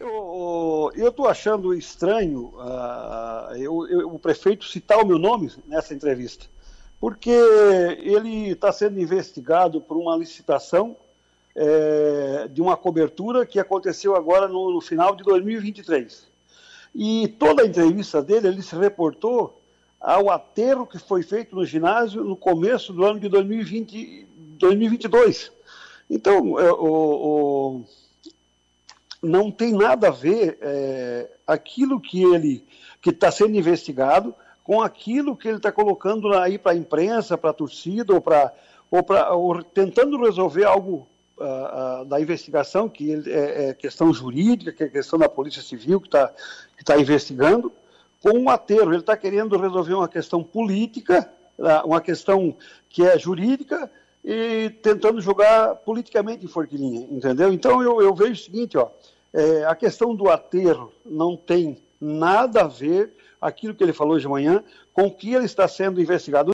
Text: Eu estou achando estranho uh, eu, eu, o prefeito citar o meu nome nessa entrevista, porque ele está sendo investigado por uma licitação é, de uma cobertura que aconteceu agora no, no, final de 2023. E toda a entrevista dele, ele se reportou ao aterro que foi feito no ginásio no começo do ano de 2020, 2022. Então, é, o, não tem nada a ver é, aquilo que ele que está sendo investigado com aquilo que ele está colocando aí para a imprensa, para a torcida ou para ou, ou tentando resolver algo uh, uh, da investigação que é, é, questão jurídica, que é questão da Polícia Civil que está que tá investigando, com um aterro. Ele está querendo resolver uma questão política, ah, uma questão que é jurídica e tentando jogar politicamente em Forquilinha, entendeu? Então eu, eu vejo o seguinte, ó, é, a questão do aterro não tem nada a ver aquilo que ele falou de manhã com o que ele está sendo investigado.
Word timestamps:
Eu 0.00 1.08
estou 1.08 1.28
achando 1.28 1.74
estranho 1.74 2.54
uh, 2.56 3.54
eu, 3.56 3.86
eu, 3.86 4.14
o 4.14 4.18
prefeito 4.18 4.64
citar 4.64 4.98
o 4.98 5.06
meu 5.06 5.18
nome 5.18 5.52
nessa 5.66 5.92
entrevista, 5.92 6.46
porque 6.98 7.30
ele 7.30 8.52
está 8.52 8.72
sendo 8.72 8.98
investigado 8.98 9.78
por 9.78 9.98
uma 9.98 10.16
licitação 10.16 10.96
é, 11.54 12.48
de 12.48 12.62
uma 12.62 12.76
cobertura 12.76 13.44
que 13.44 13.58
aconteceu 13.58 14.16
agora 14.16 14.48
no, 14.48 14.72
no, 14.72 14.80
final 14.80 15.14
de 15.14 15.22
2023. 15.22 16.26
E 16.94 17.28
toda 17.38 17.62
a 17.62 17.66
entrevista 17.66 18.22
dele, 18.22 18.48
ele 18.48 18.62
se 18.62 18.74
reportou 18.74 19.60
ao 20.00 20.30
aterro 20.30 20.86
que 20.86 20.98
foi 20.98 21.22
feito 21.22 21.54
no 21.54 21.64
ginásio 21.64 22.24
no 22.24 22.36
começo 22.36 22.92
do 22.92 23.04
ano 23.04 23.20
de 23.20 23.28
2020, 23.28 24.26
2022. 24.58 25.52
Então, 26.08 26.58
é, 26.58 26.72
o, 26.72 27.84
não 29.22 29.50
tem 29.50 29.72
nada 29.72 30.08
a 30.08 30.10
ver 30.10 30.58
é, 30.60 31.30
aquilo 31.46 32.00
que 32.00 32.22
ele 32.22 32.64
que 33.00 33.10
está 33.10 33.30
sendo 33.30 33.56
investigado 33.56 34.34
com 34.62 34.80
aquilo 34.80 35.36
que 35.36 35.48
ele 35.48 35.56
está 35.56 35.72
colocando 35.72 36.32
aí 36.34 36.58
para 36.58 36.72
a 36.72 36.76
imprensa, 36.76 37.36
para 37.36 37.50
a 37.50 37.54
torcida 37.54 38.14
ou 38.14 38.20
para 38.20 38.52
ou, 38.90 39.04
ou 39.32 39.62
tentando 39.62 40.22
resolver 40.22 40.64
algo 40.64 41.06
uh, 41.38 42.02
uh, 42.02 42.04
da 42.04 42.20
investigação 42.20 42.88
que 42.88 43.12
é, 43.26 43.68
é, 43.68 43.74
questão 43.74 44.12
jurídica, 44.12 44.72
que 44.72 44.84
é 44.84 44.88
questão 44.88 45.18
da 45.18 45.28
Polícia 45.28 45.62
Civil 45.62 46.00
que 46.00 46.08
está 46.08 46.32
que 46.76 46.84
tá 46.84 46.98
investigando, 46.98 47.72
com 48.22 48.38
um 48.38 48.48
aterro. 48.48 48.90
Ele 48.90 49.00
está 49.00 49.16
querendo 49.16 49.58
resolver 49.58 49.94
uma 49.94 50.08
questão 50.08 50.42
política, 50.42 51.30
ah, 51.58 51.82
uma 51.84 52.00
questão 52.00 52.56
que 52.88 53.04
é 53.04 53.18
jurídica 53.18 53.90
e 54.24 54.70
tentando 54.82 55.20
jogar 55.20 55.76
politicamente 55.76 56.44
em 56.44 56.48
Forquilinha, 56.48 57.06
entendeu? 57.10 57.52
Então 57.52 57.82
eu, 57.82 58.00
eu 58.02 58.14
vejo 58.14 58.32
o 58.32 58.44
seguinte, 58.44 58.76
ó, 58.76 58.90
é, 59.32 59.64
a 59.64 59.74
questão 59.74 60.14
do 60.14 60.28
aterro 60.28 60.92
não 61.04 61.36
tem 61.36 61.82
nada 62.00 62.62
a 62.62 62.68
ver 62.68 63.14
aquilo 63.40 63.74
que 63.74 63.82
ele 63.82 63.92
falou 63.92 64.18
de 64.18 64.28
manhã 64.28 64.62
com 64.92 65.06
o 65.06 65.14
que 65.14 65.34
ele 65.34 65.46
está 65.46 65.66
sendo 65.66 66.00
investigado. 66.00 66.52